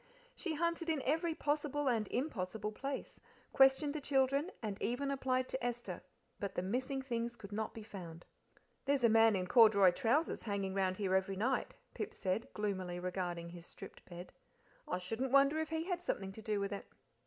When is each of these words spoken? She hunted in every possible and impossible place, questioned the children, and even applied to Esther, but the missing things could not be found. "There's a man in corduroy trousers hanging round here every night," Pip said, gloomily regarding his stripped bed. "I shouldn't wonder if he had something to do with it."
She 0.35 0.55
hunted 0.55 0.89
in 0.89 1.03
every 1.03 1.35
possible 1.35 1.87
and 1.87 2.07
impossible 2.07 2.71
place, 2.71 3.19
questioned 3.53 3.93
the 3.93 4.01
children, 4.01 4.49
and 4.59 4.81
even 4.81 5.11
applied 5.11 5.47
to 5.49 5.63
Esther, 5.63 6.01
but 6.39 6.55
the 6.55 6.63
missing 6.63 7.03
things 7.03 7.35
could 7.35 7.51
not 7.51 7.75
be 7.75 7.83
found. 7.83 8.25
"There's 8.85 9.03
a 9.03 9.09
man 9.09 9.35
in 9.35 9.45
corduroy 9.45 9.91
trousers 9.91 10.41
hanging 10.41 10.73
round 10.73 10.97
here 10.97 11.13
every 11.13 11.35
night," 11.35 11.75
Pip 11.93 12.15
said, 12.15 12.51
gloomily 12.55 12.99
regarding 12.99 13.49
his 13.49 13.67
stripped 13.67 14.03
bed. 14.05 14.33
"I 14.87 14.97
shouldn't 14.97 15.31
wonder 15.31 15.59
if 15.59 15.69
he 15.69 15.83
had 15.83 16.01
something 16.01 16.31
to 16.31 16.41
do 16.41 16.59
with 16.59 16.71
it." 16.71 16.87